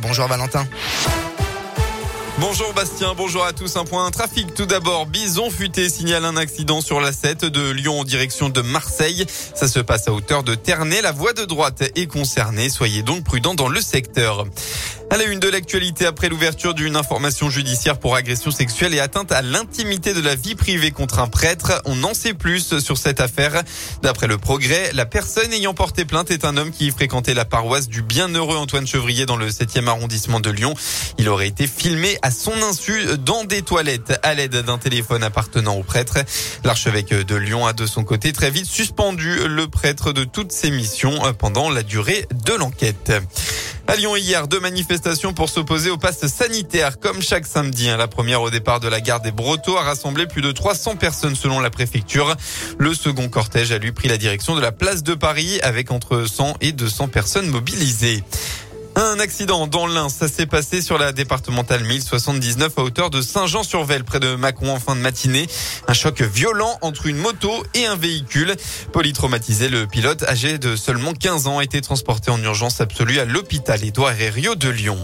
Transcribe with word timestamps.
Bonjour 0.00 0.28
Valentin. 0.28 0.64
Bonjour 2.38 2.72
Bastien, 2.74 3.14
bonjour 3.16 3.44
à 3.44 3.52
tous. 3.52 3.76
Un 3.76 3.84
point 3.84 4.08
trafic 4.12 4.54
tout 4.54 4.66
d'abord. 4.66 5.06
Bison 5.06 5.50
futé 5.50 5.88
signale 5.88 6.24
un 6.24 6.36
accident 6.36 6.80
sur 6.80 7.00
la 7.00 7.10
7 7.10 7.46
de 7.46 7.70
Lyon 7.70 8.00
en 8.00 8.04
direction 8.04 8.48
de 8.48 8.60
Marseille. 8.60 9.24
Ça 9.28 9.66
se 9.66 9.80
passe 9.80 10.06
à 10.06 10.12
hauteur 10.12 10.44
de 10.44 10.54
Ternay. 10.54 11.00
La 11.00 11.10
voie 11.10 11.32
de 11.32 11.44
droite 11.44 11.82
est 11.96 12.06
concernée. 12.06 12.68
Soyez 12.68 13.02
donc 13.02 13.24
prudents 13.24 13.54
dans 13.54 13.68
le 13.68 13.80
secteur. 13.80 14.44
À 15.16 15.18
la 15.18 15.24
une 15.24 15.40
de 15.40 15.48
l'actualité, 15.48 16.04
après 16.04 16.28
l'ouverture 16.28 16.74
d'une 16.74 16.94
information 16.94 17.48
judiciaire 17.48 17.98
pour 17.98 18.16
agression 18.16 18.50
sexuelle 18.50 18.92
et 18.92 19.00
atteinte 19.00 19.32
à 19.32 19.40
l'intimité 19.40 20.12
de 20.12 20.20
la 20.20 20.34
vie 20.34 20.54
privée 20.54 20.90
contre 20.90 21.20
un 21.20 21.26
prêtre, 21.26 21.80
on 21.86 22.04
en 22.04 22.12
sait 22.12 22.34
plus 22.34 22.80
sur 22.80 22.98
cette 22.98 23.22
affaire. 23.22 23.62
D'après 24.02 24.26
le 24.26 24.36
progrès, 24.36 24.90
la 24.92 25.06
personne 25.06 25.50
ayant 25.54 25.72
porté 25.72 26.04
plainte 26.04 26.30
est 26.30 26.44
un 26.44 26.58
homme 26.58 26.70
qui 26.70 26.90
fréquentait 26.90 27.32
la 27.32 27.46
paroisse 27.46 27.88
du 27.88 28.02
bienheureux 28.02 28.58
Antoine 28.58 28.86
Chevrier 28.86 29.24
dans 29.24 29.36
le 29.36 29.48
7e 29.48 29.86
arrondissement 29.86 30.38
de 30.38 30.50
Lyon. 30.50 30.74
Il 31.16 31.30
aurait 31.30 31.48
été 31.48 31.66
filmé 31.66 32.18
à 32.20 32.30
son 32.30 32.52
insu 32.62 33.02
dans 33.16 33.44
des 33.44 33.62
toilettes 33.62 34.20
à 34.22 34.34
l'aide 34.34 34.56
d'un 34.56 34.76
téléphone 34.76 35.22
appartenant 35.22 35.76
au 35.76 35.82
prêtre. 35.82 36.18
L'archevêque 36.62 37.14
de 37.14 37.36
Lyon 37.36 37.66
a 37.66 37.72
de 37.72 37.86
son 37.86 38.04
côté 38.04 38.34
très 38.34 38.50
vite 38.50 38.66
suspendu 38.66 39.48
le 39.48 39.66
prêtre 39.66 40.12
de 40.12 40.24
toutes 40.24 40.52
ses 40.52 40.70
missions 40.70 41.32
pendant 41.38 41.70
la 41.70 41.82
durée 41.82 42.28
de 42.44 42.52
l'enquête. 42.52 43.12
À 43.88 43.94
Lyon 43.94 44.16
hier, 44.16 44.48
deux 44.48 44.58
manifestations 44.58 45.32
pour 45.32 45.48
s'opposer 45.48 45.90
au 45.90 45.96
pass 45.96 46.26
sanitaire, 46.26 46.98
comme 46.98 47.22
chaque 47.22 47.46
samedi. 47.46 47.88
Hein. 47.88 47.96
La 47.96 48.08
première 48.08 48.42
au 48.42 48.50
départ 48.50 48.80
de 48.80 48.88
la 48.88 49.00
gare 49.00 49.20
des 49.20 49.30
Brotteaux 49.30 49.76
a 49.76 49.82
rassemblé 49.82 50.26
plus 50.26 50.42
de 50.42 50.50
300 50.50 50.96
personnes 50.96 51.36
selon 51.36 51.60
la 51.60 51.70
préfecture. 51.70 52.34
Le 52.78 52.94
second 52.94 53.28
cortège 53.28 53.70
a 53.70 53.78
lui 53.78 53.92
pris 53.92 54.08
la 54.08 54.18
direction 54.18 54.56
de 54.56 54.60
la 54.60 54.72
place 54.72 55.04
de 55.04 55.14
Paris 55.14 55.60
avec 55.62 55.92
entre 55.92 56.24
100 56.24 56.56
et 56.62 56.72
200 56.72 57.06
personnes 57.08 57.46
mobilisées. 57.46 58.24
Un 58.98 59.20
accident 59.20 59.66
dans 59.66 59.86
l'Ain, 59.86 60.08
ça 60.08 60.26
s'est 60.26 60.46
passé 60.46 60.80
sur 60.80 60.96
la 60.96 61.12
départementale 61.12 61.84
1079 61.84 62.72
à 62.78 62.82
hauteur 62.82 63.10
de 63.10 63.20
Saint-Jean-sur-Velle, 63.20 64.04
près 64.04 64.20
de 64.20 64.36
Macron 64.36 64.70
en 64.70 64.80
fin 64.80 64.96
de 64.96 65.02
matinée. 65.02 65.48
Un 65.86 65.92
choc 65.92 66.22
violent 66.22 66.78
entre 66.80 67.06
une 67.06 67.18
moto 67.18 67.52
et 67.74 67.84
un 67.84 67.96
véhicule. 67.96 68.56
Polytraumatisé, 68.92 69.68
le 69.68 69.86
pilote, 69.86 70.22
âgé 70.22 70.56
de 70.56 70.76
seulement 70.76 71.12
15 71.12 71.46
ans, 71.46 71.58
a 71.58 71.64
été 71.64 71.82
transporté 71.82 72.30
en 72.30 72.42
urgence 72.42 72.80
absolue 72.80 73.18
à 73.18 73.26
l'hôpital 73.26 73.84
Édouard 73.84 74.18
Herriot 74.18 74.54
de 74.54 74.70
Lyon. 74.70 74.98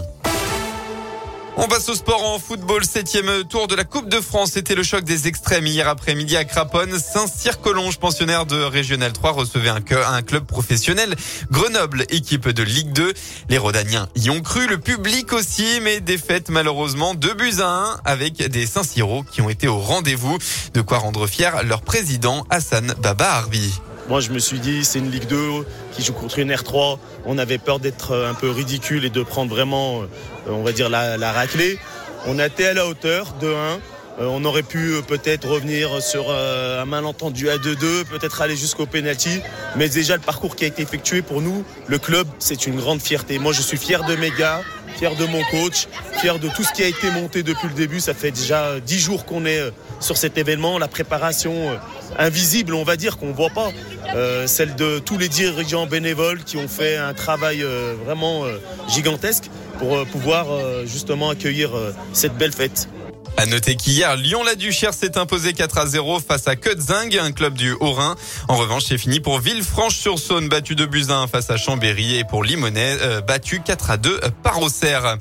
On 1.55 1.67
passe 1.67 1.87
au 1.87 1.93
sport 1.93 2.23
en 2.23 2.39
football. 2.39 2.83
Septième 2.83 3.43
tour 3.43 3.67
de 3.67 3.75
la 3.75 3.83
Coupe 3.83 4.09
de 4.09 4.19
France. 4.19 4.51
C'était 4.53 4.73
le 4.73 4.81
choc 4.81 5.03
des 5.03 5.27
extrêmes 5.27 5.67
hier 5.67 5.87
après-midi 5.87 6.35
à 6.35 6.45
Craponne. 6.45 6.97
Saint-Cyr-Collonges, 6.97 7.99
pensionnaire 7.99 8.47
de 8.47 8.59
Régional 8.59 9.13
3, 9.13 9.31
recevait 9.31 9.69
un, 9.69 9.79
un, 10.07 10.21
club 10.23 10.45
professionnel. 10.45 11.15
Grenoble, 11.51 12.05
équipe 12.09 12.49
de 12.49 12.63
Ligue 12.63 12.91
2. 12.93 13.13
Les 13.49 13.59
Rodaniens 13.59 14.09
y 14.15 14.31
ont 14.31 14.41
cru, 14.41 14.65
le 14.65 14.79
public 14.79 15.31
aussi, 15.31 15.79
mais 15.83 15.99
défaite 15.99 16.49
malheureusement 16.49 17.13
2 17.13 17.33
buts 17.35 17.59
à 17.59 17.67
1 17.67 17.99
avec 18.03 18.37
des 18.49 18.65
Saint-Cyros 18.65 19.23
qui 19.23 19.41
ont 19.41 19.49
été 19.49 19.67
au 19.67 19.77
rendez-vous. 19.77 20.39
De 20.73 20.81
quoi 20.81 20.97
rendre 20.97 21.27
fier 21.27 21.63
leur 21.63 21.83
président 21.83 22.47
Hassan 22.49 22.95
Baba 22.99 23.29
Arbi. 23.29 23.79
Moi, 24.13 24.21
je 24.21 24.29
me 24.29 24.37
suis 24.37 24.59
dit, 24.59 24.85
c'est 24.85 24.99
une 24.99 25.09
Ligue 25.09 25.25
2 25.25 25.65
qui 25.91 26.03
joue 26.03 26.13
contre 26.13 26.37
une 26.37 26.53
R3. 26.53 26.99
On 27.25 27.39
avait 27.39 27.57
peur 27.57 27.79
d'être 27.79 28.15
un 28.15 28.35
peu 28.35 28.51
ridicule 28.51 29.05
et 29.05 29.09
de 29.09 29.23
prendre 29.23 29.49
vraiment, 29.49 30.03
euh, 30.03 30.05
on 30.49 30.61
va 30.61 30.71
dire, 30.71 30.87
la, 30.87 31.31
raclée. 31.31 31.79
On 32.27 32.37
a 32.37 32.45
été 32.45 32.67
à 32.67 32.75
la 32.75 32.85
hauteur 32.85 33.33
de 33.41 33.47
1. 33.47 33.49
Euh, 33.49 33.79
on 34.19 34.45
aurait 34.45 34.61
pu 34.61 34.93
euh, 34.93 35.01
peut-être 35.01 35.49
revenir 35.49 35.99
sur 35.99 36.29
un 36.29 36.85
malentendu 36.85 37.49
à 37.49 37.57
2-2, 37.57 38.05
peut-être 38.05 38.43
aller 38.43 38.55
jusqu'au 38.55 38.85
penalty. 38.85 39.41
Mais 39.77 39.89
déjà, 39.89 40.15
le 40.15 40.21
parcours 40.21 40.55
qui 40.55 40.65
a 40.65 40.67
été 40.67 40.83
effectué 40.83 41.23
pour 41.23 41.41
nous, 41.41 41.65
le 41.87 41.97
club, 41.97 42.27
c'est 42.37 42.67
une 42.67 42.75
grande 42.75 43.01
fierté. 43.01 43.39
Moi, 43.39 43.51
je 43.51 43.63
suis 43.63 43.77
fier 43.77 44.03
de 44.03 44.15
mes 44.15 44.29
gars, 44.29 44.61
fier 45.03 45.15
de 45.17 45.25
mon 45.25 45.43
coach, 45.51 45.87
fier 46.21 46.39
de 46.39 46.47
tout 46.47 46.63
ce 46.63 46.71
qui 46.71 46.81
a 46.81 46.87
été 46.87 47.11
monté 47.11 47.43
depuis 47.43 47.67
le 47.67 47.73
début. 47.73 47.99
Ça 47.99 48.13
fait 48.13 48.31
déjà 48.31 48.79
10 48.79 48.99
jours 48.99 49.25
qu'on 49.25 49.45
est 49.45 49.61
sur 49.99 50.15
cet 50.15 50.37
événement. 50.37 50.79
La 50.79 50.87
préparation 50.87 51.77
invisible, 52.17 52.73
on 52.73 52.85
va 52.85 52.95
dire, 52.95 53.17
qu'on 53.17 53.33
voit 53.33 53.49
pas. 53.49 53.69
Euh, 54.15 54.47
celle 54.47 54.75
de 54.75 54.99
tous 54.99 55.17
les 55.17 55.27
dirigeants 55.27 55.87
bénévoles 55.87 56.45
qui 56.45 56.55
ont 56.55 56.69
fait 56.69 56.95
un 56.95 57.13
travail 57.13 57.63
euh, 57.63 57.95
vraiment 58.05 58.45
euh, 58.45 58.59
gigantesque 58.87 59.49
pour 59.77 59.93
euh, 59.93 60.05
pouvoir 60.05 60.51
euh, 60.51 60.85
justement 60.85 61.29
accueillir 61.31 61.71
cette 62.13 62.37
belle 62.37 62.53
fête. 62.53 62.87
À 63.35 63.45
noter 63.47 63.75
qu'hier, 63.75 64.15
Lyon-la-Duchère 64.15 64.93
s'est 64.93 65.17
imposé 65.17 65.53
4 65.53 65.77
à 65.79 65.85
0 65.87 66.19
face 66.19 66.47
à 66.47 66.55
Cutzing, 66.55 67.17
un 67.17 67.31
club 67.31 67.55
du 67.55 67.71
Haut-Rhin. 67.71 68.15
En 68.47 68.55
revanche, 68.55 68.83
c'est 68.87 68.97
fini 68.97 69.19
pour 69.19 69.39
Villefranche-sur-Saône, 69.39 70.49
battu 70.49 70.75
de 70.75 70.85
1 70.85 71.27
face 71.27 71.49
à 71.49 71.57
Chambéry 71.57 72.17
et 72.17 72.23
pour 72.23 72.43
Limonest, 72.43 73.01
euh, 73.01 73.21
battu 73.21 73.61
4 73.61 73.89
à 73.89 73.97
2 73.97 74.19
par 74.43 74.61
Auxerre. 74.61 75.17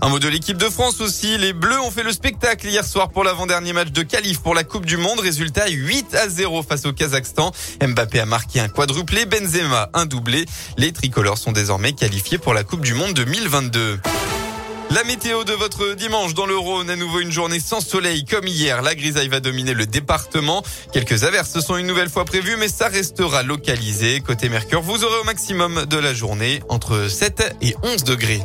Un 0.00 0.08
mot 0.08 0.18
de 0.18 0.28
l'équipe 0.28 0.56
de 0.56 0.68
France 0.70 1.00
aussi. 1.00 1.38
Les 1.38 1.52
Bleus 1.52 1.80
ont 1.80 1.90
fait 1.90 2.04
le 2.04 2.12
spectacle 2.12 2.68
hier 2.68 2.84
soir 2.84 3.08
pour 3.08 3.24
l'avant-dernier 3.24 3.72
match 3.72 3.90
de 3.90 4.02
qualif 4.02 4.38
pour 4.40 4.54
la 4.54 4.62
Coupe 4.62 4.86
du 4.86 4.96
Monde. 4.96 5.18
Résultat 5.20 5.68
8 5.68 6.14
à 6.14 6.28
0 6.28 6.62
face 6.62 6.86
au 6.86 6.92
Kazakhstan. 6.92 7.50
Mbappé 7.82 8.20
a 8.20 8.26
marqué 8.26 8.60
un 8.60 8.68
quadruplé, 8.68 9.26
Benzema 9.26 9.90
un 9.92 10.06
doublé. 10.06 10.46
Les 10.76 10.92
tricolores 10.92 11.38
sont 11.38 11.52
désormais 11.52 11.92
qualifiés 11.92 12.38
pour 12.38 12.54
la 12.54 12.62
Coupe 12.62 12.82
du 12.82 12.94
Monde 12.94 13.14
2022. 13.14 13.98
La 14.96 15.04
météo 15.04 15.44
de 15.44 15.52
votre 15.52 15.92
dimanche 15.92 16.32
dans 16.32 16.46
le 16.46 16.56
Rhône, 16.56 16.88
à 16.88 16.96
nouveau 16.96 17.20
une 17.20 17.30
journée 17.30 17.60
sans 17.60 17.82
soleil 17.82 18.24
comme 18.24 18.46
hier. 18.46 18.80
La 18.80 18.94
grisaille 18.94 19.28
va 19.28 19.40
dominer 19.40 19.74
le 19.74 19.84
département. 19.84 20.62
Quelques 20.90 21.24
averses 21.24 21.60
sont 21.60 21.76
une 21.76 21.86
nouvelle 21.86 22.08
fois 22.08 22.24
prévues, 22.24 22.56
mais 22.56 22.68
ça 22.68 22.88
restera 22.88 23.42
localisé. 23.42 24.20
Côté 24.20 24.48
Mercure, 24.48 24.80
vous 24.80 25.04
aurez 25.04 25.18
au 25.18 25.24
maximum 25.24 25.84
de 25.84 25.98
la 25.98 26.14
journée 26.14 26.62
entre 26.70 27.08
7 27.08 27.56
et 27.60 27.76
11 27.82 28.04
degrés. 28.04 28.40